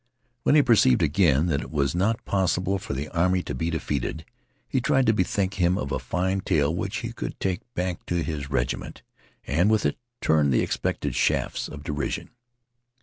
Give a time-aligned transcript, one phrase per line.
[0.41, 4.25] When he perceived again that it was not possible for the army to be defeated,
[4.67, 8.23] he tried to bethink him of a fine tale which he could take back to
[8.23, 9.03] his regiment,
[9.45, 12.31] and with it turn the expected shafts of derision.